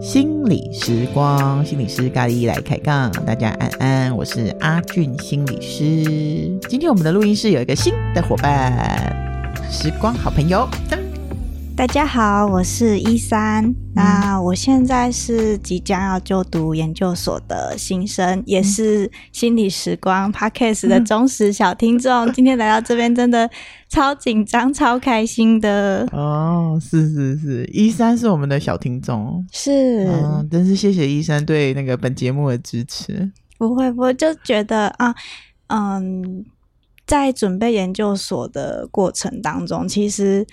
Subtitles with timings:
[0.00, 6.04] 心理时光，心理师咖喱来开杠，大家安安，我是阿俊心理师。
[6.68, 9.14] 今天我们的录音室有一个新的伙伴，
[9.70, 10.68] 时光好朋友。
[11.82, 13.74] 大家好，我是一三、嗯。
[13.92, 22.30] 那我现在是即将要就读研究所的新生，嗯、也是心理时光 Podcast 的忠实小听众、嗯。
[22.34, 23.50] 今天来到这边，真的
[23.88, 26.06] 超紧张、超开心的。
[26.12, 30.06] 哦，是是是，一三是我们的小听众，是。
[30.06, 33.28] 嗯，真是谢谢一三对那个本节目的支持。
[33.58, 35.12] 不会，不会，就觉得啊，
[35.66, 36.44] 嗯，
[37.04, 40.46] 在准备研究所的过程当中，其实，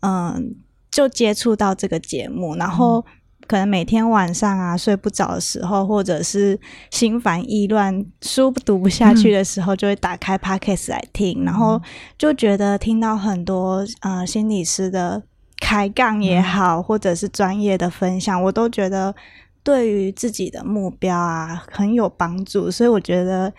[0.00, 0.56] 嗯。
[0.92, 3.04] 就接触到这个节目，然后
[3.48, 6.60] 可能每天晚上啊睡不着的时候，或者是
[6.90, 11.80] 心烦意乱、书读不下去的时候，就会打开 Podcast 来听，然后
[12.18, 15.22] 就觉得听到很多呃心理师的
[15.60, 19.14] 开杠也好，或者是专业的分享，我都觉得
[19.62, 23.52] 对于自己的目标啊很有帮助，所以我觉得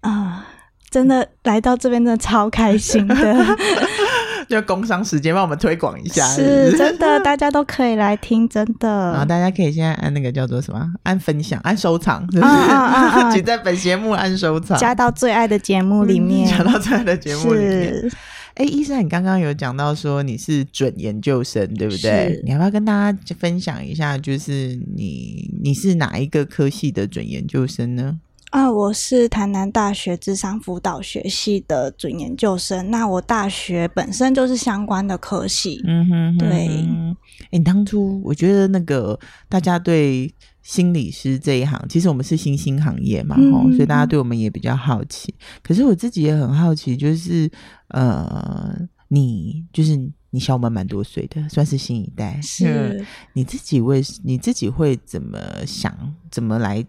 [0.00, 0.44] 啊、呃，
[0.90, 3.14] 真的来到这边真的超开心的。
[4.48, 8.88] 就工商时间帮我们推广一下，是真的，大家都可以来听，真的。
[9.12, 10.90] 然后大家可以现在按那个叫做什么？
[11.02, 12.52] 按分享，按收藏，是不是？
[12.52, 13.30] 啊啊啊！
[13.34, 18.10] 请在本节目按收藏，加到最爱的节目里面， 加到最爱的节目里面。
[18.54, 22.40] 哎，医生，你刚刚有讲到说你是准研究生，对不对？
[22.44, 28.18] 你要不要跟大家分享一下，就是你你是哪一个科系的准研究生呢？
[28.50, 32.90] 啊，我是台南大学智商辅导学系的准研究生。
[32.90, 35.82] 那我大学本身就是相关的科系。
[35.84, 36.48] 嗯哼，哼，对。
[36.48, 39.18] 哎、欸，你当初我觉得那个
[39.50, 40.32] 大家对
[40.62, 45.34] 心理师这一行，其实我们是新兴行业嘛，吼、嗯，所以大家对我们也比较好奇。
[45.62, 47.50] 可是我自己也很好奇，就是
[47.88, 48.74] 呃，
[49.08, 49.94] 你就是
[50.30, 52.40] 你小我们蛮多岁的，算是新一代。
[52.42, 53.04] 是。
[53.34, 56.14] 你自己为你自己会怎么想？
[56.30, 56.82] 怎么来？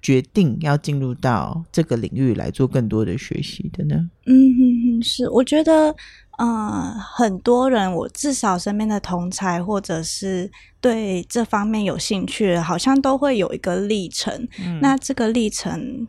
[0.00, 3.96] 决定要进入到这个领域来做更多的学习的呢？
[4.26, 4.58] 嗯哼
[4.98, 5.94] 哼，是，我觉得，
[6.38, 10.50] 呃，很多人，我至少身边的同才，或者是
[10.80, 14.48] 对这方面有兴趣，好像都会有一个历程。
[14.60, 16.06] 嗯，那这个历程。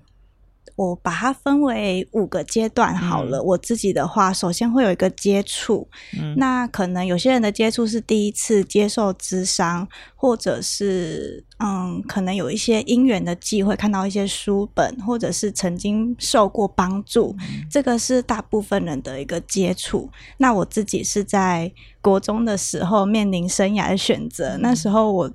[0.80, 3.40] 我把它分为五个阶段好了。
[3.40, 3.46] 嗯。
[3.48, 5.86] 我自己的话，首先会有一个接触，
[6.18, 9.86] 嗯，那可能有些人的接触是第一次接受智商，
[10.16, 20.10] 或者是嗯，可能有一些因缘的机会看到一些书本，或者是曾经受过帮助，嗯，这个是大部分人的一个接触。
[20.38, 21.70] 那我自己是在
[22.00, 25.30] 国中的时候面临生涯的选择，那时候我。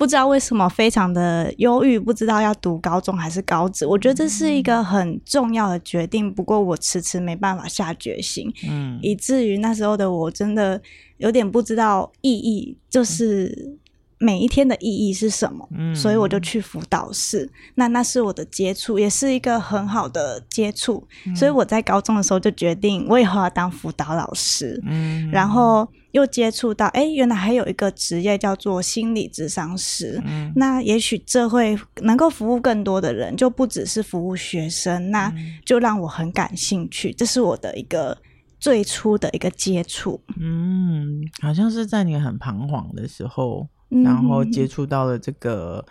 [0.00, 3.84] 不知道为什么非常的忧郁，不知道要读高中还是高职。
[3.84, 10.80] 我觉得这是一个很重要的决定，不过我迟迟没办法下决心，嗯，以至于那时候的我真的
[11.18, 13.76] 有点不知道意义，就是。
[14.22, 15.66] 每一天的意义是什么？
[15.72, 17.50] 嗯，所以我就去辅导室。
[17.74, 21.08] 那那是我的接触，也是一个很好的接触。
[21.26, 24.78] 嗯，所以我在高中的时候就决定，我以后要当辅导老师。
[24.84, 30.20] 嗯，然后又接触到，哎，原来还有一个职业叫做心理咨商师。
[30.26, 35.10] 嗯，那也许这会能够服务更多的人，就不只是服务学生。
[35.10, 35.32] 那
[35.64, 37.10] 就让我很感兴趣。
[37.10, 38.18] 这是我的一个
[38.58, 40.20] 最初的一个接触。
[40.38, 43.66] 嗯，好像是在你很彷徨的时候。
[44.04, 45.84] 然后接触到了这个、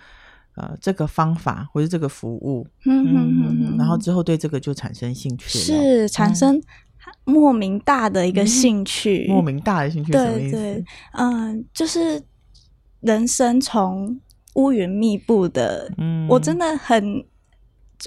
[0.55, 6.61] 嗯、呃这个方法或者这个服务，嗯然后之后对这个就产生兴趣了，是产生
[7.25, 12.21] 莫名大的一个兴趣，嗯、莫名大的兴趣，对对，嗯、呃，就是
[13.01, 14.19] 人生从
[14.55, 17.25] 乌云密布的，嗯，我真的很，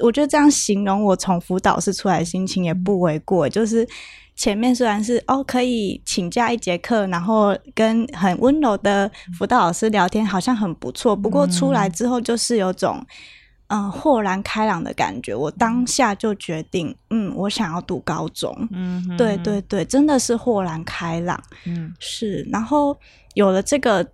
[0.02, 3.86] 我觉得这样形容我从辅导室出来的心情也不为过，就是。
[4.34, 11.14] 前面虽然是哦，可以请假一节课，然后跟很温柔的辅导老师聊天，好像很不错。
[11.14, 13.04] 不过出来之后，就是有种
[13.68, 15.34] 嗯、呃、豁然开朗的感觉。
[15.34, 18.68] 我当下就决定，嗯，我想要读高中。
[18.72, 21.40] 嗯，对对对，真的是豁然开朗。
[21.66, 22.46] 嗯，是。
[22.50, 22.96] 然后
[23.34, 24.06] 有了这个。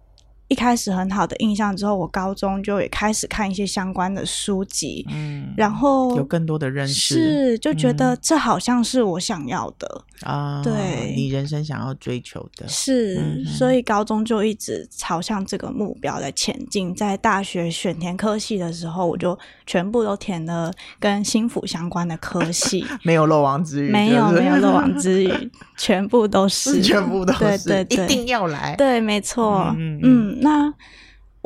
[0.50, 16.94] 一开始很好的印象之后，我高中就也开始看一些相关的书籍，嗯，然后有更多的认识，是就觉得这好像是我想要的啊，对，你人生想要追求的，是，嗯，所以高中就一直朝向这个目标在前进。
[16.94, 30.02] 在大学选填科系的时候，我就全部都填了跟心辅相关的科系， 没有漏网之鱼，没有没有漏网之鱼， 全部都是，全部都是，对对对，一定要来，对，没错，嗯嗯。
[30.02, 30.74] 嗯那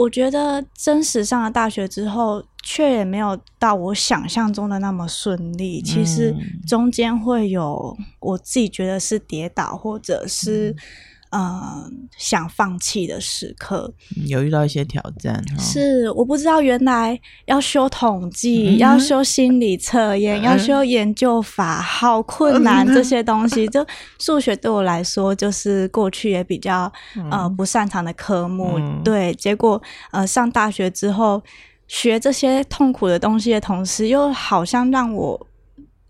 [0.03, 5.81] 我觉得真实上了大学之后，却也没有到我想象中的那么顺利。
[5.81, 6.35] 其实
[6.67, 10.71] 中间会有我自己觉得是跌倒，或者是。
[10.71, 10.77] 嗯
[11.33, 13.91] 呃，想放弃的时刻，
[14.27, 15.43] 有遇到一些挑战。
[15.59, 22.87] 是，我不知道原来要修统计，嗯、要修心理测验，嗯、要修研究法，好困难。
[22.93, 23.87] 这些东西，嗯、就
[24.19, 28.75] 数学对我来说，就是过去也比较、嗯、呃不擅长的科目。
[28.79, 31.43] 嗯、对，结果呃上大学之后，
[31.89, 35.47] 学这些痛苦的东西的同时，又好像让我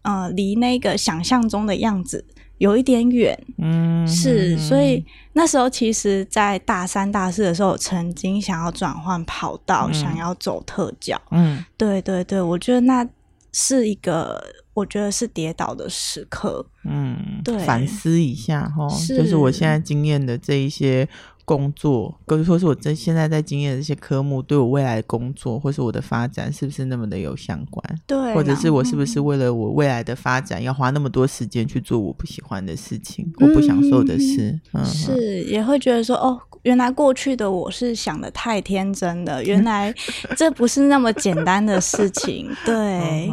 [0.02, 2.24] 呃离那个想象中的样子。
[2.62, 13.05] 有一点远，嗯，是，所以那时候其实，在大三、大四的时候，曾经想要转换跑道，嗯、想要走特教，嗯，对对对，我觉得那
[13.53, 14.41] 是一个，
[14.75, 21.08] 我觉得是跌倒的时刻，嗯，对，反思一下哈，就是我现在经验的这一些。
[21.44, 27.83] 工作，或者说是我这现在在经验的这些科目，对我未来的工作或是我的发展，是不是那么的有相关？
[28.06, 34.59] 对，或者是我是不是为了我未来的发展，要花那么多时间去做我不喜欢的事情，嗯、我不享受的事？
[34.73, 39.93] 嗯、是，也会觉得说，哦，原来过去的我是想的太天真了，原来
[40.37, 43.31] 这不是那么简单的事情，对，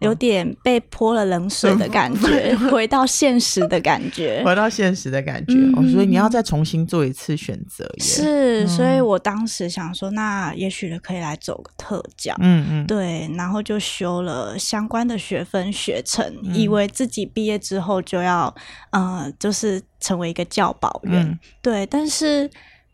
[0.00, 5.54] 有点被泼了冷水的感觉，回到现实的感觉，回到现实的感觉。
[5.76, 18.54] 哦，所以你要再重新做一次选择是，所以我当时想说，那也许可以来走个特教，嗯嗯，对，然后就修了相关的学分学程，嗯、以为自己毕业之后就要，
[18.90, 22.50] 呃，就是成为一个教保员，嗯、对，但是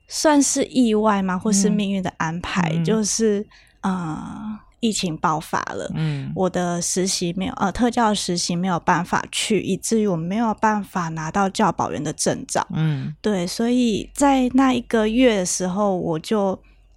[0.09, 1.39] 算是意外吗？
[1.39, 2.71] 或是命运的安排？
[2.75, 3.47] 嗯、就是，
[3.83, 4.59] 呃。
[4.85, 16.51] 疫情爆发了，嗯，我的实习没有，呃，特教实习没有办法去，以至于我没有办法拿到教保员的证照，嗯，对，所以在那一个月的时候，我就，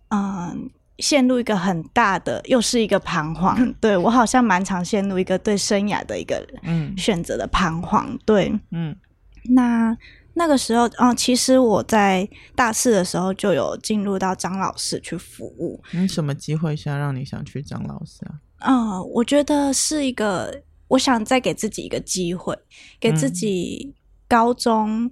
[0.09, 0.57] 嗯、呃，
[0.99, 8.93] 陷入一个很大的，又是一个彷徨， 对，我好像蛮常陷入一个对生涯的一个，嗯，选择的彷徨，对，嗯，
[9.55, 9.95] 那。
[10.37, 15.81] 那个时候，嗯，其实我在大四的时候就有进入到张老师去服务。
[15.93, 18.37] 嗯，什么机会下让你想去张老师啊？
[18.59, 22.55] 嗯，我觉得是一个，我想再给自己一个机会，
[22.99, 23.95] 给自己
[24.27, 25.09] 高中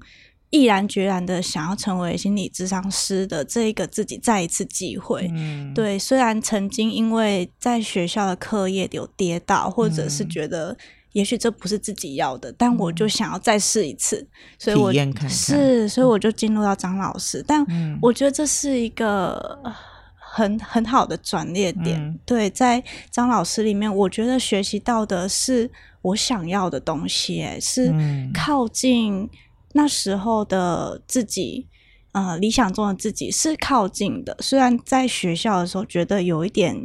[0.51, 5.27] 毅然决然的想要成为心理咨商师的这一个自己再一次机会。
[5.33, 10.77] 嗯，对，虽然曾经因为在学校的课业有跌倒，或者是觉得。
[11.15, 14.27] 也许这不是自己要的，但我就想要再试一次，嗯、
[14.59, 17.39] 所以我体验看看是，所以我就进入到张老师。
[17.39, 17.65] 嗯、但
[18.01, 19.57] 我觉得这是一个
[20.17, 21.97] 很很好的转捩点。
[22.01, 25.71] 嗯、对，在张老师里面，我觉得学习到的是
[26.01, 27.93] 我想要的东西，是
[28.33, 29.29] 靠近
[29.71, 31.65] 那时候的自己，
[32.11, 34.35] 呃，理想中的自己是靠近的。
[34.41, 36.75] 虽然在学校的时候觉得有一点。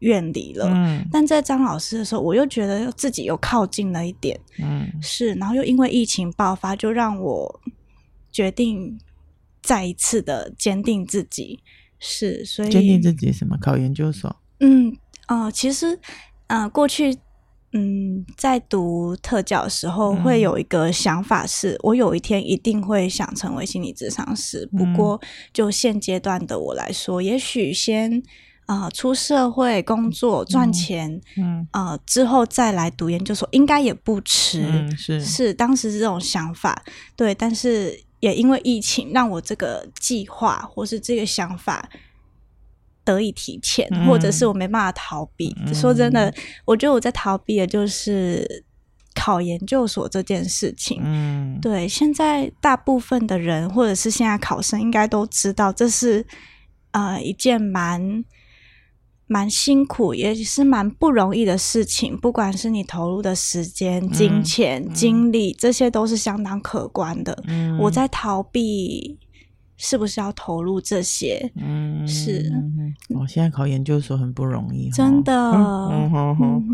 [0.00, 7.60] 远离了，嗯，但在张老师的时候，我又觉得自己又靠近了一点，嗯，是，然后又因为疫情爆发，就让我
[8.30, 8.96] 决定
[9.60, 11.58] 再一次的坚定自己，
[11.98, 13.58] 是，所以坚定自己什么？
[13.60, 14.36] 考研究所？
[14.60, 14.96] 嗯，
[15.26, 15.96] 呃，其实，
[16.46, 17.18] 嗯、呃，过去，
[17.72, 24.64] 嗯，在读特教的时候，会有一个想法是，是、嗯、我有一天一定会想成为心理咨商师。
[24.66, 25.20] 不过，
[25.52, 28.22] 就现阶段的我来说，也许先。
[28.68, 34.62] 啊、呃，出社会工作赚钱，嗯，啊、呃，之后再来读研究所，应该也不迟。
[34.62, 36.84] 嗯、是是，当时是这种想法，
[37.16, 37.34] 对。
[37.34, 41.88] 但是也因为疫情，让我这个计划或是这个想法
[43.04, 45.56] 得以提前，嗯、或者是我没办法逃避。
[45.64, 46.30] 嗯、说真的，
[46.66, 48.66] 我觉得我在逃避的就是
[49.14, 51.00] 考研究所这件事情。
[51.02, 51.88] 嗯，对。
[51.88, 56.26] 现在大部分的人，或者是现在考生，应该都知道，这是
[56.90, 58.22] 呃一件蛮。
[59.28, 62.16] 蛮辛苦，也是蛮不容易的事情。
[62.16, 67.44] 不管是你投入的时间、金钱、嗯、精力，这些都是相当可观的。
[67.46, 69.18] 嗯、我在逃避，
[69.76, 71.52] 是不是要投入这些？
[71.56, 72.50] 嗯，是。
[73.10, 75.32] 我现在考研究所很不容易，真的。
[75.32, 76.64] 嗯哼哼。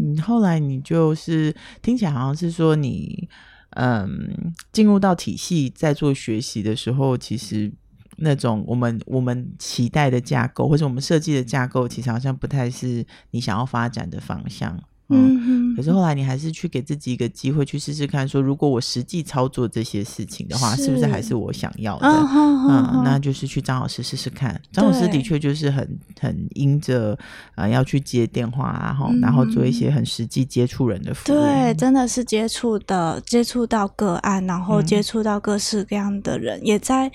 [0.00, 3.28] 你后来你就是听起来好像是说你，
[3.76, 7.70] 嗯，进入到体系在做学习的时候，其实。
[8.18, 14.80] 那种我们我们期待的架构，或者我们设计的架构，其实好像不太是你想要发展的方向。
[15.10, 22.06] 嗯，可是后来你还是去给自己一个机会，去试试看，说如果我实际操作这些事情的话，是，是不是还是我想要的？
[22.08, 24.60] 嗯，嗯，那就是去张老师试试看。
[24.70, 27.12] 张老师的确就是很很因着
[27.54, 31.36] 啊、呃、要去接电话啊，然后做一些很实际接触人的服务。
[31.36, 37.10] 对，真的是接触的接触到个案，然后接触到各式各样的人，嗯、也在。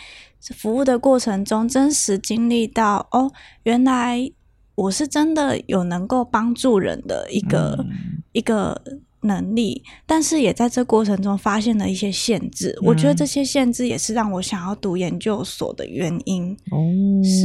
[0.57, 3.31] 服务的过程中，真实经历到哦，
[3.63, 4.29] 原来
[4.75, 8.81] 我是真的有能够帮助人的一个、嗯、一个。
[9.23, 12.69] 能力，但是也在这过程中发现了一些限制。
[12.81, 16.51] 嗯、我觉得这些限制也是让我想要读研究所的原因。
[16.71, 16.77] 哦，
[17.23, 17.43] 是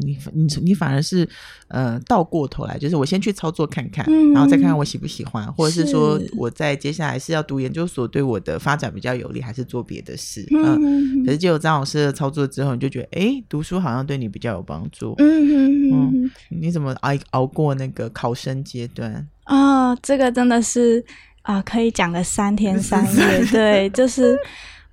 [0.00, 1.28] 你你你反而是
[1.68, 10.46] 呃倒过头来，就是我先去操作看看，嗯、然后再看看我喜不喜欢，或者是说我在接下来是要读研究所对我的发展比较有利，还是做别的事？
[10.50, 15.14] 嗯、呃，可是就有张老师的操作之后，你就觉得哎，读书好像对你比较有帮助。
[15.18, 19.26] 嗯嗯，你怎么熬熬过那个考生阶段？
[19.48, 21.02] 啊、哦，这个真的是
[21.42, 23.44] 啊、呃，可以讲个三天 三夜。
[23.50, 24.38] 对，就是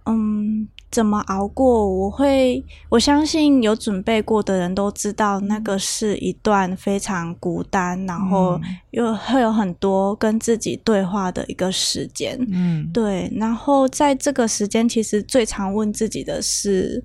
[0.05, 1.89] 嗯，怎么熬过？
[1.89, 8.57] 我会，我相信有准备过的人都知道，那个是一段非常孤单，然后
[8.91, 12.37] 又会有很多跟自己对话的一个时间。
[12.49, 13.29] 嗯，对。
[13.35, 17.03] 然后在这个时间，其实最常问自己的是。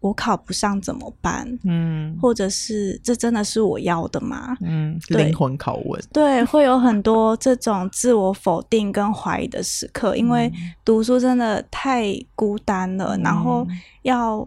[0.00, 1.58] 我考不上怎么办？
[1.64, 4.56] 嗯，或者是这真的是我要的吗？
[4.60, 6.00] 嗯，灵魂拷问。
[6.12, 10.52] 对，会有很多这种自我否定跟怀疑的时刻，因为
[10.84, 13.66] 读书真的太孤单了，嗯、然后
[14.02, 14.46] 要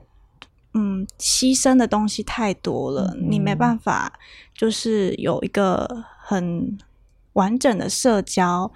[0.74, 4.13] 嗯牺牲的东西太多了，嗯、你没办法
[4.53, 6.77] 就是有一个很
[7.34, 8.72] 完整的社交。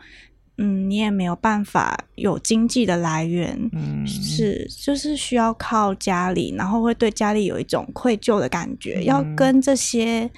[0.57, 10.29] 嗯，你也没有办法有经济的来源，嗯，是就是需要靠家里，然后会对家里有一种愧疚的感觉，嗯、要跟这些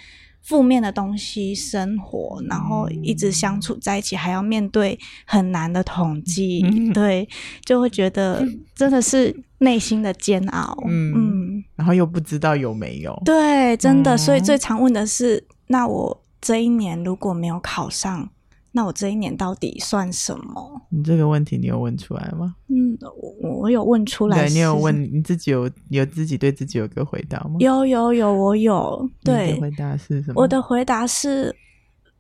[0.42, 7.28] 负面的东西生活，然后一直相处在一起，还要面对很难的统计，嗯、对，
[7.66, 8.42] 就会觉得
[8.74, 18.30] 真的是内心的煎熬，嗯，嗯然后又不知道有没有，对，真的，嗯、所以最常问的是，那我这一年如果没有考上。
[18.76, 20.82] 那我这一年到底算什么？
[20.90, 22.56] 你这个问题你有问出来吗？
[22.68, 22.98] 嗯，
[23.42, 24.38] 我我有问出来。
[24.38, 27.56] 对，你有问你自己有有自己对自己有个回答吗？
[27.60, 29.10] 有有有，我有。
[29.24, 30.42] 对，回答是什么？
[30.42, 31.56] 我的回答是，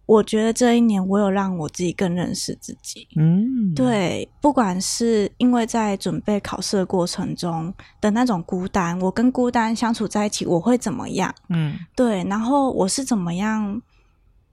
[0.05, 3.05] 我觉得这一年我有让我自己更认识自己。
[3.17, 11.35] 嗯，对，不管是因为在准备考试的过程中的那种孤单，我跟孤单相处在一起，我会怎么样？
[11.49, 13.81] 嗯，对，然后我是怎么样？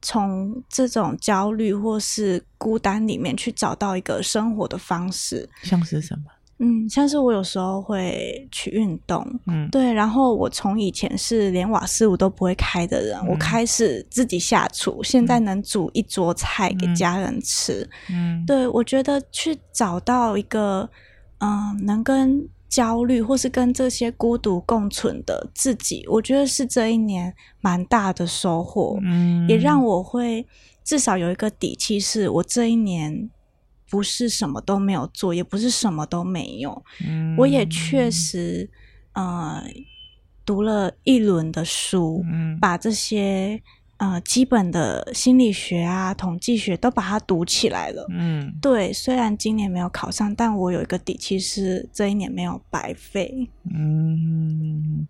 [0.03, 6.25] 从这种焦虑或是孤单里面去找到一个生活的方式，像是什么？
[6.59, 9.93] 嗯，像是我有时候会去运动，嗯，对。
[9.93, 17.89] 然后我从以前是连瓦斯炉都不会开的人，嗯、我开始自己下厨，现在能煮一桌菜给家人吃。
[18.11, 20.89] 嗯，对，我觉得去找到一个，
[21.39, 22.47] 嗯、呃，能跟。
[22.73, 30.47] 焦虑，或是跟这些孤独共存的自己，我觉得是这一年蛮大的收获，嗯，也让我会
[30.83, 33.29] 至少有一个底气，是我这一年
[33.91, 38.71] 不是什么都没有做，也不是什么都没有，嗯，我也确实，
[39.13, 39.63] 呃，
[40.47, 43.63] 读了一轮的书，嗯，把这些。
[44.03, 48.05] 呃，基本的心理学啊、统计学都把它读起来了。
[48.11, 48.93] 嗯，对。
[48.93, 53.49] 虽然今年没有考上，但我有一个底气是这一年没有白费。
[53.73, 55.07] 嗯，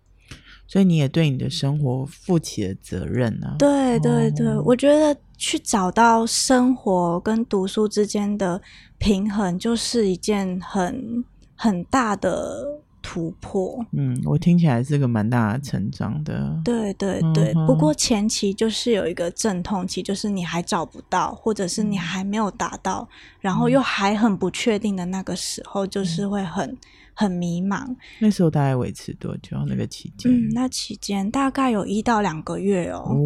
[0.67, 3.55] 所以你也对你的生活负起了责任呢、啊？
[3.57, 8.61] 对对对，哦、我觉得去找到生活跟读书之间的
[8.99, 12.83] 平衡，就是一件很很大的。
[13.03, 16.59] 突破，嗯，我听起来是个蛮大的成长的。
[16.63, 26.77] 对对对，嗯、不过前期就是有一个阵痛期，就是你还找不到，或者是你还没有达到，嗯、然后又还很不确定的那个时候，就是会很、嗯、
[27.13, 27.93] 很迷茫。
[28.19, 29.57] 那时候大概维持多久？
[29.67, 30.31] 那个期间？
[30.31, 33.03] 嗯，那期间大概有一到两个月哦。
[33.09, 33.17] 哦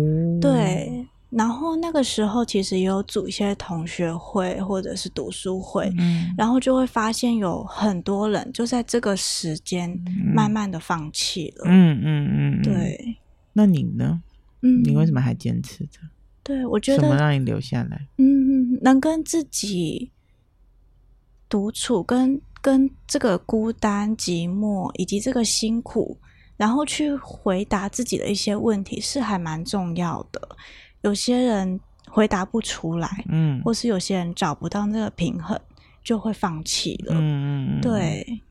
[0.42, 1.06] 对。
[1.30, 10.00] 然后那个时候其实也有组一些同学会或者是读书会，嗯、然后就会发现有很多人就在这个时间
[10.34, 11.66] 慢慢的放弃了。
[11.66, 13.18] 嗯嗯嗯，对。
[13.52, 14.22] 那你呢？
[14.62, 16.00] 嗯，你为什么还坚持着？
[16.44, 18.08] 对，我觉得什么让你留下来？
[18.18, 20.12] 嗯，能跟自己
[21.50, 26.18] 独处，跟跟这个孤单寂寞以及这个辛苦，
[26.56, 30.56] 然后去回答自己的一些问题，是还蛮重要的。
[31.08, 35.58] 有些人回答不出来，嗯，或是有些人找不到那个平衡，
[36.04, 38.42] 就会放弃了，嗯，对。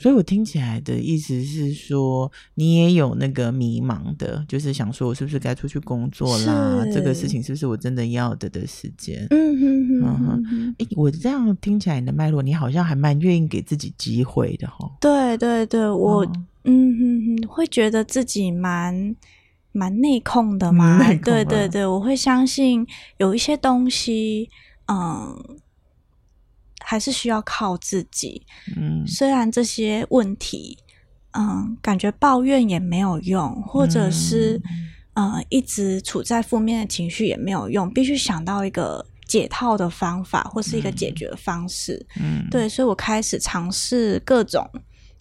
[0.00, 6.84] 所以我听起来的意思是说，你也有那个迷茫的，就是想说我是不是该出去工作啦？
[6.92, 9.26] 这个事情是不是我真的要的的时间？
[9.30, 10.74] 嗯哼哼嗯哼。
[10.78, 14.90] 哎，我这样听起来你的脉络，你好像还蛮愿意给自己机会的哈。
[15.00, 16.32] 对对对，我、哦、
[16.64, 19.14] 嗯哼哼，会觉得自己蛮。
[19.72, 22.86] 蛮内控的嘛，对对对，我会相信
[23.18, 24.48] 有一些东西，
[24.86, 25.36] 嗯，
[26.84, 28.46] 还是需要靠自己。
[28.76, 30.78] 嗯，虽然这些问题，
[31.32, 34.60] 嗯，感觉抱怨也没有用，或者是，
[35.14, 42.04] 嗯，一直处在负面的情绪也没有用，必须想到一个解套的方法或是一个解决方式。
[42.18, 44.68] 嗯，对，所以我开始尝试各种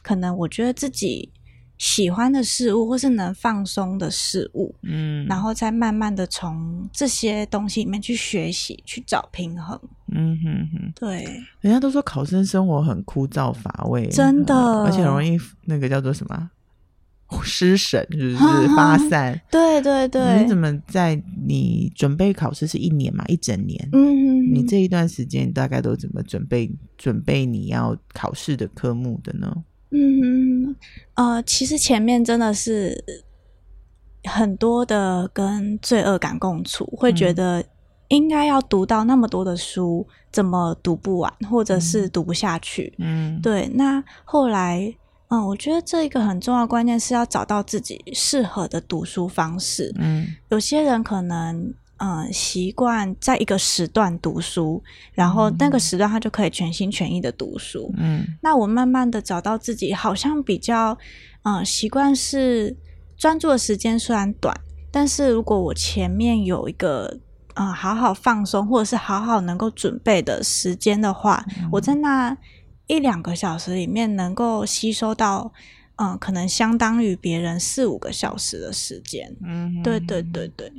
[0.02, 1.30] 可能我觉得自己
[1.78, 4.74] 喜欢的事物，或是能放松的事物。
[4.84, 9.80] 嗯，然后再慢慢的从这些东西里面去学习，去找平衡。
[10.12, 11.24] 嗯哼哼，对，
[11.62, 16.50] 人家都说考生生活很枯燥乏味，真的，嗯，而且容易那个叫做什么？
[17.44, 18.38] 失神就是
[18.74, 20.42] 发散，对对对。
[20.42, 23.26] 你怎么在你准备考试是一年嘛？
[23.28, 26.72] 一整年，嗯哼哼，你这一段时间大概都怎么准备？
[26.98, 29.54] 准备你要考试的科目的呢？
[29.92, 30.76] 嗯，
[31.16, 33.04] 呃，其实前面真的是
[34.24, 37.64] 很多的跟罪恶感共处，会觉得
[38.08, 42.94] 应该要读到那么多的书，怎么读不完，或者是读不下去？
[42.98, 43.70] 嗯，对。
[43.74, 44.96] 那后来。
[45.30, 49.94] 嗯，我觉得这一个很重要的关键是要找到自己适合的读书方式。
[49.98, 57.94] 嗯，有些人可能嗯习惯在一个时段读书，然后那个时段他就可以全心全意的读书。
[57.98, 60.98] 嗯，那我慢慢的找到自己好像比较
[61.44, 62.76] 嗯习惯是
[63.18, 64.56] 专注的时间虽然短，
[64.92, 67.20] 但是如果我前面有一个
[67.56, 72.38] 嗯好好放松或者是好好能够准备的时间的话，嗯，我在那。
[72.90, 75.52] 一两个小时里面能够吸收到，
[75.98, 79.36] 嗯，可能相当于别人四五个小时的时间。
[79.44, 80.72] 嗯，对对对对。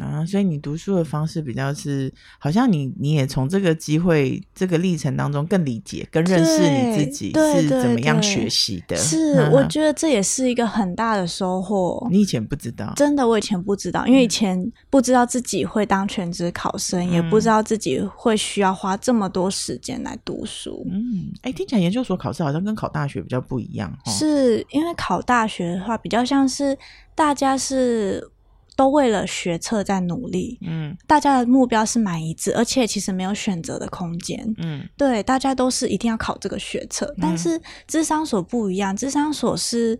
[0.00, 8.96] 啊，所以你读书的方式比较是，好像你你也从这个机会、这个历程当中更理解、更认识你自己是怎么样学习的。
[8.96, 12.04] 是，我觉得这也是一个很大的收获。
[12.10, 20.84] 你以前不知道，真的，我以前不知道，因为以前不知道自己会当全职考生，嗯、也不知道自己会需要花这么多时间来读书。
[20.90, 23.96] 嗯，哎，听起来研究所考试好像跟考大学比较不一样。
[24.06, 26.76] 是因为考大学的话，比较像是
[27.14, 28.28] 大家是。
[28.76, 39.98] 都为了学测在努力，嗯，大家的目标是蛮一致，而且其实没有选择的空间，嗯，对，大家都是一定要考这个学测，嗯，但是智商所不一样，智商所是，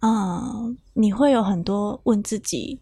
[0.00, 2.80] 嗯，你会有很多问自己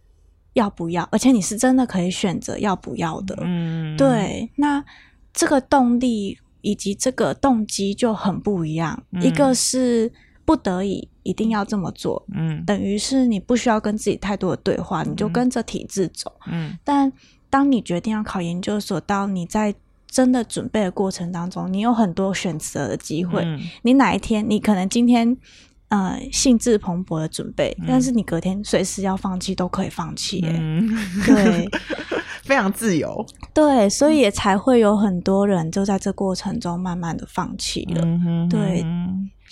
[0.53, 4.85] 要不要，而且你是真的可以选择要不要的，嗯，对，那
[5.33, 10.13] 这个动力以及这个动机就很不一样，嗯，一个是。
[10.53, 16.77] 不得已一定要这么做，嗯，等于是你不需要跟自己太多的对话，嗯，你就跟着体制走，嗯。
[16.85, 17.11] 但
[17.49, 19.75] 当你决定要考研究所，当你在
[20.07, 23.59] 真的准备的过程当中，你有很多选择的机会，嗯。
[23.81, 25.35] 你哪一天，你可能今天，
[25.89, 30.87] 呃，兴致蓬勃的准备，嗯，但是你隔天随时要放弃都可以放弃，嗯，
[31.25, 31.67] 对，
[32.45, 38.85] 非常自由，对，所以也才会有很多人就在这过程中慢慢的放弃了，嗯，对。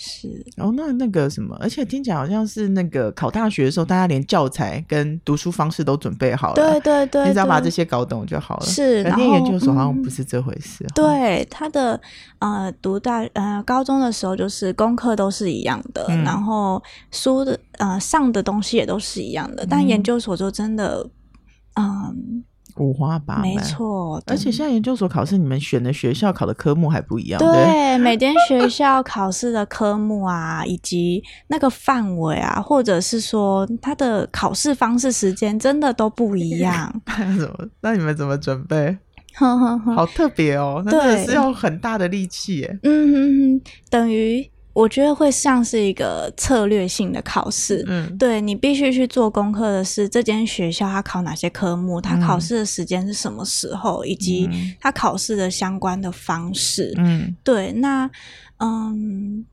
[0.03, 8.65] 是哦，那那个什么，而且听起来好像是那个考大学的时候，大家连教材跟读书方式都准备好了，对对对，你只要把这些搞懂就好了。
[8.65, 10.83] 是，然后研究所好像不是这回事。
[10.85, 12.01] 嗯、对，他的
[12.39, 21.07] 呃，读大呃高中的时候，就是功课都是一样的，嗯、然后书的呃上的东西也都是一样的，嗯、但研究所就真的
[21.75, 21.85] 嗯。
[21.85, 22.15] 呃
[22.81, 24.21] 五花八门，没错。
[24.25, 27.39] 而且现在研究所考试，你们选的学校考的科目还不一样。
[27.39, 36.91] 对，对每间学校考试的科目啊，以及那个范围啊，或者是说它的考试方式、时间，真的都不一样。
[37.05, 37.55] 那怎么？
[37.81, 38.97] 那你们怎么准备？
[39.33, 42.79] 好特别哦，那真的是要很大的力气耶。
[42.83, 44.50] 嗯哼哼，等于。
[44.73, 58.09] 我觉得会像是一个策略性的考试，嗯，对，你必须去做功课的是这间学校它考哪些科目，它考试的时间是什么时候，嗯，以及它考试的相关的方式，嗯，对，那
[58.57, 59.45] 嗯。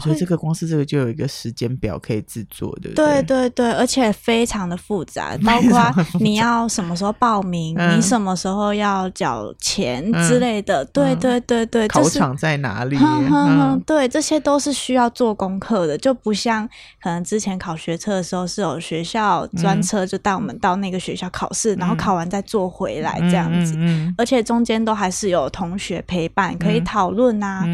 [0.00, 3.22] 所以这个光是这个就有一个时间表可以制作，对不对？
[3.22, 10.82] 对对对，而且非常的复杂， 包括你要什么时候报名，嗯、你什么时候要缴钱之类的。
[10.82, 12.96] 嗯、对对对对，考场在哪里？
[12.96, 16.66] 哼哼哼，对，这些都是需要做功课的，就不像
[17.02, 23.76] 可能之前考学测的时候是有学校专车就带我们到那个学校考试，嗯、然后考完再坐回来这样子，
[24.16, 27.66] 而且中间都还是有同学陪伴，可以讨论啊。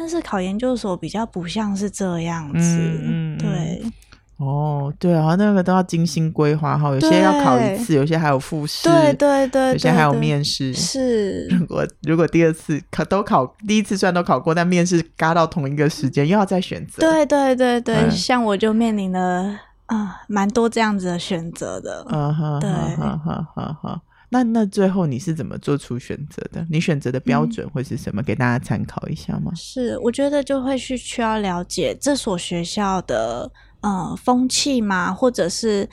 [0.00, 3.82] 但是考研究所比较不像是这样子，嗯、对，
[4.38, 11.46] 哦，对啊，那个都要精心规划哈，有些要考一次，有些还有复试，对对对，有些还有面试，是。
[11.48, 24.00] 如果如果第二次考都考，第一次虽然都考过，但面试嘎到同一个时间，又要再选择，对对对对，嗯、像我就面临了啊，蛮多这样子的选择的，嗯哼，对，哈哈哈哈。
[24.32, 26.64] 那那最后你是怎么做出选择的？
[26.70, 28.22] 你选择的标准会是什么？
[28.22, 29.52] 嗯、给大家参考一下吗？
[29.56, 35.88] 是，我觉得就会去需要了解这所学校的呃风气嘛，或者是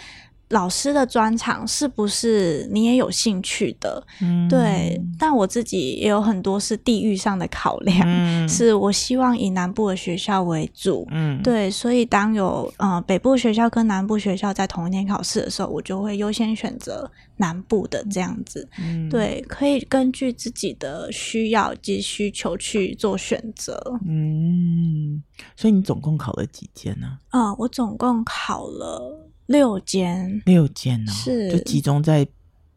[0.50, 4.02] 老师的专长是不是你也有兴趣的？
[4.22, 5.02] 嗯，对。
[5.20, 11.06] 但我自己也有很多是地域上的考量，嗯、是我希望以南部的学校为主。
[11.12, 11.70] 嗯，对。
[11.70, 18.66] 所以当有呃北部学校跟南部学校在同一天考试的时候，我就会优先选择南部的这样子。
[18.80, 23.78] 嗯，对，可以根据自己的需要及需求去做选择。
[24.08, 25.22] 嗯，
[25.58, 27.18] 所以你总共考了几间呢？
[27.30, 29.27] 啊、呃，我总共考了。
[29.48, 31.52] 六间，六间呢、哦，是。
[31.52, 32.26] 就集中在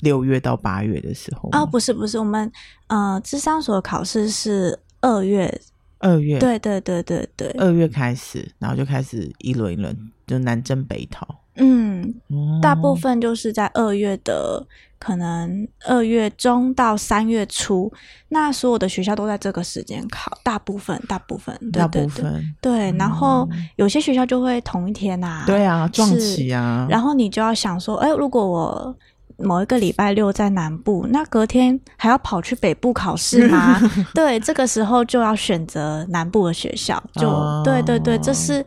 [0.01, 1.65] 六月到八月的时候啊？
[1.67, 2.51] 不是不是，我们
[2.87, 5.61] 呃，智商所考试是二月，
[5.99, 9.95] 二月，对对对对对，二月开始，然后就开始一轮一轮，
[10.27, 11.29] 就南征北讨。
[11.57, 12.15] 嗯，
[12.63, 14.67] 大部分就是在二月的，
[15.01, 17.91] 可能二月中到三月初，
[18.29, 22.93] 那所有的学校都在这个时间考，大部分，大部分，对对对，大部分，对。
[22.99, 26.87] 然后有些学校就会同一天啊，对啊，撞期啊。
[26.91, 28.97] 然后你就要想说，哎，如果我
[29.39, 33.81] 某一个礼拜六在南部，那隔天还要跑去北部考试吗？
[34.15, 38.63] 对，这个时候就要选择南部的学校，就、哦、对对对，这是。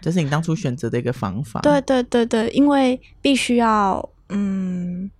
[0.00, 1.60] 这是你当初选择的一个方法。
[1.60, 5.10] 对对对对，因为必须要嗯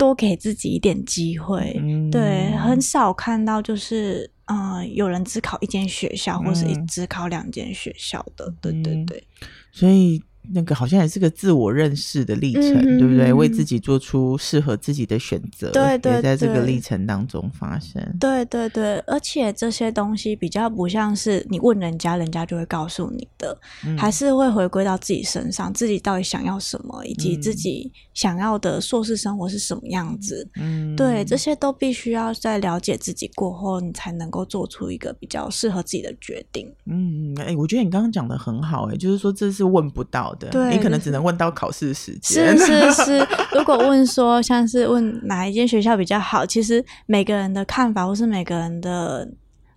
[0.00, 1.76] 多给自己一点机会。
[1.78, 8.46] 嗯、对，很少看到就是嗯、呃、有人只考一间学校，或是只考两间学校的。
[8.46, 9.24] 嗯、对对对，
[9.70, 10.22] 所以。
[10.52, 13.32] 那个好像也是个自我认识的历程，嗯、对不对？
[13.32, 18.02] 为自己做出适合自己的选择，对，对对，也在这个历程当中发生。
[18.18, 30.48] 对对对，而且这些东西比较不像是你问人家，人家就会告诉你的，嗯、还是会回归到自己身上，自己到底想要什么，以及自己想要的硕士生活是什么样子。
[30.56, 36.68] 嗯，对，这些都必须要在了解自己过后，你才能够做出一个比较适合自己的决定。
[36.86, 40.34] 嗯，哎，我觉得你刚刚讲的很好，哎，就是说这是问不到。
[40.48, 42.56] 对，你可能只能问到考试时间。
[42.56, 49.28] 是是是， 如果问说像是问哪一间学校比较好，其实每个人的看法或是每个人的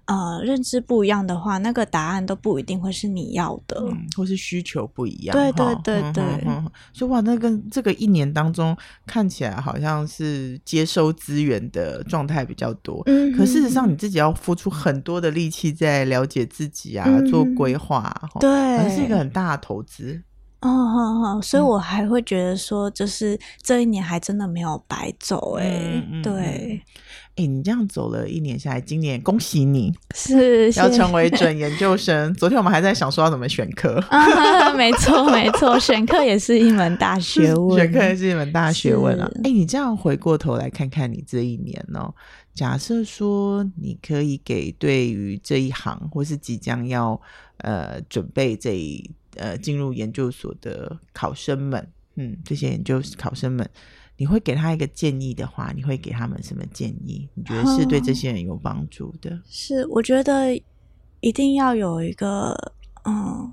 [0.05, 5.35] 呃认知不一样的话，那个答案都不一定会是你要的，嗯、或是需求不一样。
[5.35, 8.75] 对对对对，嗯嗯嗯、所以哇，那个这个一年当中
[9.07, 20.21] 看起来好像是接收资源的状态比较多，嗯，可事实上你自己要付出很多的力气在了解自己啊，嗯、做规划，对，还是一个很大的投资。
[20.63, 26.81] 哦，好好，所以我还会觉得说，就是这一年还真的没有白走哎、欸，嗯、对，哎、
[27.35, 32.33] 欸，你这样走了一年下来，今年恭喜你， 是要成为准研究生。
[32.35, 39.29] 昨天我们还在想说要怎么选课，啊、没错没错，选课也是一门大学问， 选课也是一门大学问啊。
[39.39, 42.15] 哎、欸，你这样回过头来看看你这一年呢、喔？
[42.53, 47.19] 假设说你可以给对于这一行或是即将要
[47.57, 49.11] 呃准备这一。
[49.35, 53.67] 呃，进入研究所的考生们，嗯，这些研究考生们，
[54.17, 57.27] 你会给他一个建议的话，你会给他们什么建议？
[57.33, 59.41] 你觉得是对这些人有帮助的？
[59.45, 60.53] 是，我觉得
[61.19, 62.55] 一定要有一个
[63.05, 63.51] 嗯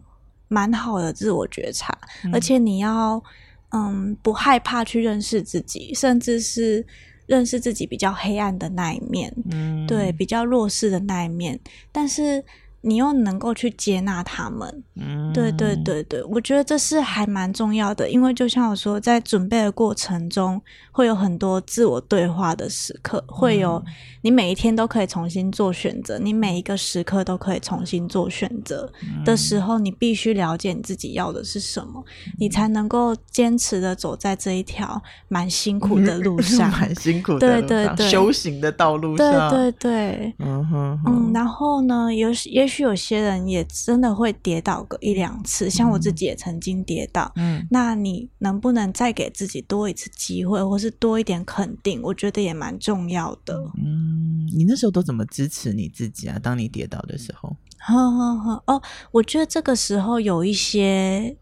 [0.49, 3.23] 蛮好的自我觉察，嗯、而且你要
[3.71, 6.87] 嗯不害怕去认识自己，甚至是
[7.27, 11.59] 认识自己比较黑暗的那一面，嗯，对，比较弱势的那一面，
[11.91, 12.45] 但是。
[12.83, 23.83] 你又能够去接纳他们，嗯，对对对对，我觉得这是还蛮重要的，因为就像我说，在准备的过程中，会有很多自我对话的时刻，会有
[24.23, 28.91] 你每一天都可以重新做选择，你每一个时刻都可以重新做选择
[29.27, 32.03] 的时候，你必须了解你自己要的是什么，
[32.39, 39.91] 你才能够坚持的走在这一条蛮辛苦的路上， 蛮辛苦的，对对对，修行的道路上，对对。
[39.91, 42.70] 对，嗯哼，嗯，然后呢，有也。
[42.71, 47.33] 也许有些人也真的会跌倒个一两次，像我自己也曾经跌倒。
[47.35, 52.01] 嗯，那你能不能再给自己多一次机会，或是多一点肯定？
[52.01, 53.61] 我觉得也蛮重要的。
[53.77, 56.39] 嗯，你那时候都怎么支持你自己啊？
[56.41, 58.81] 当你跌倒的时候，呵呵呵，哦，
[59.11, 61.37] 我觉得这个时候有一些。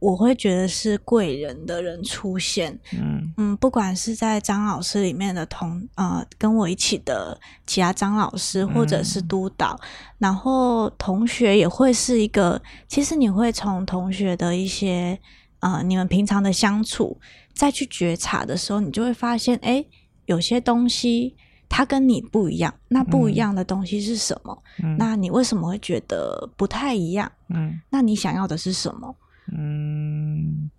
[0.00, 9.86] 我会觉得是贵人的人出现，嗯嗯，不管是在张老师里面的同呃跟我一起的其他张老师，或者是督导，嗯、
[10.18, 12.60] 然后同学也会是一个。
[12.88, 15.20] 其实你会从同学的一些
[15.60, 17.20] 呃你们平常的相处，
[17.52, 19.84] 再去觉察的时候，你就会发现，哎，
[20.24, 21.36] 有些东西
[21.68, 22.74] 它跟你不一样。
[22.88, 24.62] 那不一样的东西是什么？
[24.82, 27.30] 嗯、那你为什么会觉得不太一样？
[27.50, 29.14] 嗯，那你想要的是什么？
[29.52, 30.70] 嗯，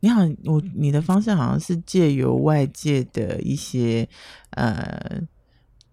[0.00, 4.08] 你好，我你的方向好像是借由外界的一些
[4.50, 5.20] 呃，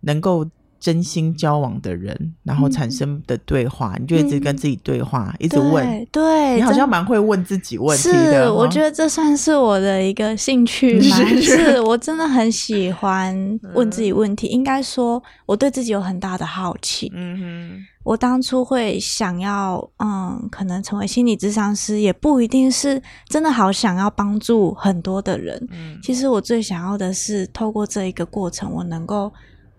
[0.01, 0.49] 能够
[0.83, 5.81] 真心交往的人，然后产生的对话，嗯、你就一直跟自己对话，嗯、一直问。
[6.11, 8.43] 对，对你好像蛮会问自己问题的。
[8.43, 11.15] 是，我觉得这算是我的一个兴趣吗？
[11.39, 13.33] 是我真的很喜欢
[13.73, 14.49] 问自己问题。
[14.49, 17.09] 嗯、应该说，我对自己有很大的好奇。
[17.15, 17.85] 嗯哼。
[18.03, 25.57] 我当初会想要，嗯，可能成为心理咨商师，也不一定是真的好想要帮助很多的人。
[25.71, 29.31] 嗯，其实我最想要的是透过这一个过程，我能够，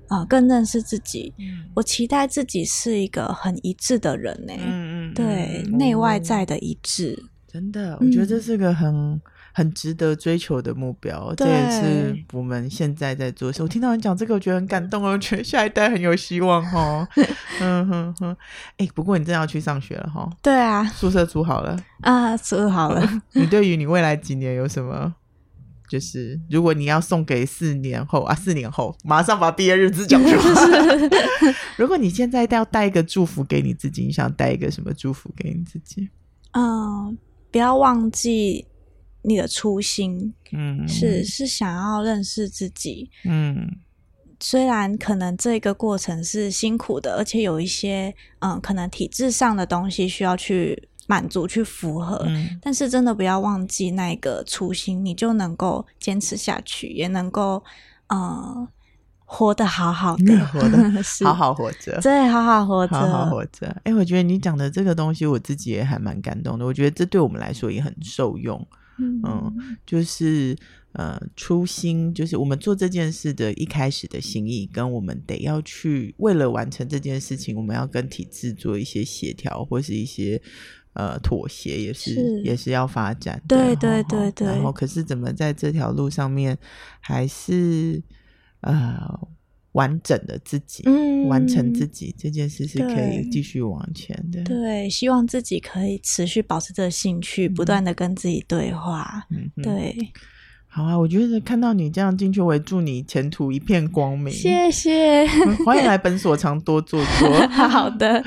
[0.09, 1.33] 呃，更认识自己。
[1.39, 4.55] 嗯，我期待自己是一个很一致的人呢。
[4.59, 7.25] 嗯嗯，对，内外在的一致。
[7.47, 8.93] 真的，我觉得这是个很。
[8.95, 9.21] 嗯
[9.57, 13.53] 很值得追求的目标，对这也是我们现在在做。
[13.61, 17.07] 我听到你讲这个，我觉得很感动哦，我觉得下一代很有希望哦。
[17.63, 18.37] 嗯哼哼，
[18.79, 20.29] 哎、欸，不过你真的要去上学了哈？
[20.43, 23.09] 对啊，宿舍租好了啊，租好了。
[23.35, 25.15] 你对于你未来几年有什么？
[25.95, 31.11] 就是如果你要送给四年后啊，四年后马上把毕业日子讲出来。
[31.79, 36.09] 如果你现在要带一个祝福给你自己，你想带一个什么祝福给你自己？
[36.53, 37.17] 嗯，
[37.53, 38.67] 不要忘记。
[39.27, 43.75] 你的初心，嗯，是是想要认识自己，嗯，
[44.39, 57.63] 虽然可能这个过程是辛苦的，而且有一些，嗯，可能体制上的东西需要去满足、去符合，嗯，但是真的不要忘记那个初心，你就能够坚持下去，也能够，
[58.09, 58.67] 嗯，
[59.25, 63.67] 活得好好的，活得 好好活着，对，好好活着，好好活着。
[63.67, 66.65] 哎、欸，我觉得你讲的这个东西，我自己也还蛮感动的。
[66.65, 68.67] 我觉得这对我们来说也很受用。
[68.97, 69.53] 嗯，
[69.85, 70.57] 就是
[70.93, 80.41] 呃，初心就是我们做这件事的一开始的心意，跟我们得要去为了完成这件事情，我们要跟体制做一些协调或是一些
[80.95, 83.57] 呃妥协，也是，是也是要发展的。
[83.57, 84.49] 对对对对。
[84.49, 86.59] 然后，可是怎么在这条路上面，
[87.01, 88.03] 还是
[88.63, 89.29] 呃。
[89.75, 94.41] 完整的自己，嗯，完成自己这件事是可以继续往前的。
[94.45, 99.27] 对，希望自己可以持续保持这个兴趣，嗯、不断的跟自己对话。
[99.65, 99.97] 对。
[100.75, 104.35] 好啊，我觉得看到你这样进去，我也祝你前途一片光明。
[104.35, 105.25] 谢谢，
[105.65, 107.31] 欢迎来本所常多做做。
[107.47, 108.21] 好的，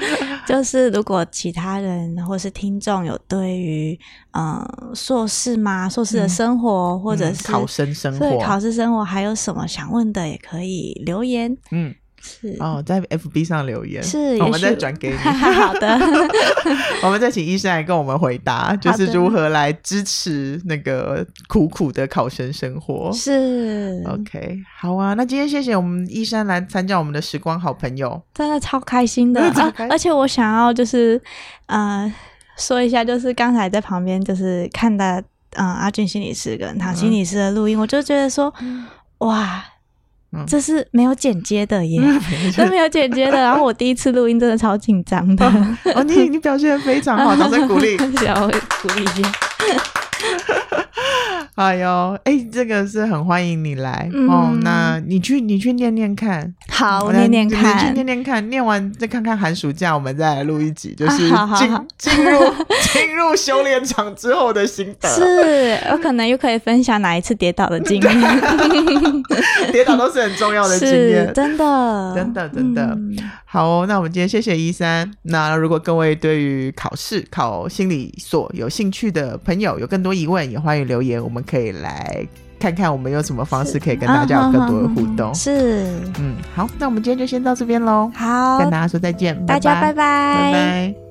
[0.48, 4.00] 就是如果其他人或是听众有对于
[4.32, 5.90] 嗯硕士吗？
[5.90, 11.58] 硕士的生活，嗯、或者是考生生活，对考试生活还有什么想问的，也可以留言。
[11.72, 11.94] 嗯。
[12.21, 12.56] 是。
[12.60, 15.15] 哦，在 FB 上留言，是我们再转给你。
[15.21, 15.99] 好的，
[17.03, 23.12] 我们再请医生来跟我们回答，就是如何来支持那个苦苦的考生生活。
[23.13, 24.03] 是。
[24.08, 29.41] OK，好啊，那今天谢谢我们医生来参加我们的时光好朋友，真的超开心的。
[29.41, 31.21] 啊、而且我想要就是
[31.67, 32.13] 呃
[32.58, 35.06] 说一下，就是刚才在旁边就是看到
[35.51, 38.53] 嗯阿俊心理师跟唐心理师的录音，嗯、我就觉得说
[39.19, 39.63] 哇。
[40.46, 42.02] 这是没有剪接的耶，
[42.56, 43.38] 这、嗯、 没有剪接的。
[43.38, 45.46] 然后我第一次录音，真的超紧张的。
[45.46, 49.32] 哦，哦，你你表现的非常好，掌声鼓励， 小鼓励一下。
[51.58, 51.89] 哎呦，
[52.24, 54.56] 哎、欸，这个是很欢迎你来、嗯、哦。
[54.62, 56.54] 那你去，你去念念看。
[56.70, 57.76] 好，我念念看。
[57.76, 62.39] 你去念念看，念完再看看寒暑假，我们再来录一集，就是进、啊、进入
[62.93, 65.10] 进入修炼场之后的心得。
[65.10, 68.22] 是，我可能又可以分享哪一次跌倒的经验。
[69.74, 72.84] 跌倒都是很重要的经验， 真的，真的，真的。
[72.84, 75.12] 嗯、好、哦，那我们今天谢谢一三。
[75.24, 81.43] 那如果各位对于考试考心理所有兴趣的朋友，有更多疑问，也欢迎留言，我们。
[81.50, 82.28] 可以来
[82.60, 85.34] 看看我们有什什么方式可以跟大家有更多的互动。
[85.34, 85.86] 是，
[86.20, 88.12] 嗯，好，那我们今天就先到这边喽。
[88.16, 90.52] 好，跟大家说再见，大家拜拜，拜拜。
[90.52, 91.07] 拜拜。